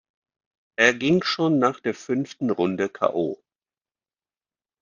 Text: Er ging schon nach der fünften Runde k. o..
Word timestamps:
Er 0.79 0.95
ging 0.95 1.21
schon 1.21 1.59
nach 1.59 1.79
der 1.79 1.93
fünften 1.93 2.49
Runde 2.49 2.89
k. 2.89 3.13
o.. 3.13 3.37